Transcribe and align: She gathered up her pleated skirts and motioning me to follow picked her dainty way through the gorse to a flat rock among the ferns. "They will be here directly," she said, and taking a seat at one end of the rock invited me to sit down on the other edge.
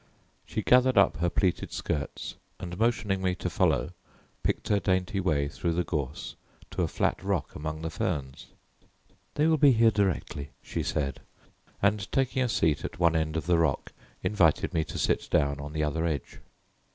She 0.47 0.63
gathered 0.63 0.97
up 0.97 1.17
her 1.17 1.29
pleated 1.29 1.71
skirts 1.71 2.33
and 2.59 2.75
motioning 2.79 3.21
me 3.21 3.35
to 3.35 3.51
follow 3.51 3.91
picked 4.41 4.69
her 4.69 4.79
dainty 4.79 5.19
way 5.19 5.47
through 5.47 5.73
the 5.73 5.83
gorse 5.83 6.33
to 6.71 6.81
a 6.81 6.87
flat 6.87 7.21
rock 7.23 7.53
among 7.53 7.83
the 7.83 7.91
ferns. 7.91 8.47
"They 9.35 9.45
will 9.45 9.59
be 9.59 9.73
here 9.73 9.91
directly," 9.91 10.49
she 10.63 10.81
said, 10.81 11.19
and 11.83 12.11
taking 12.11 12.41
a 12.41 12.49
seat 12.49 12.83
at 12.83 12.97
one 12.97 13.15
end 13.15 13.37
of 13.37 13.45
the 13.45 13.59
rock 13.59 13.91
invited 14.23 14.73
me 14.73 14.83
to 14.85 14.97
sit 14.97 15.29
down 15.29 15.59
on 15.59 15.71
the 15.71 15.83
other 15.83 16.07
edge. 16.07 16.39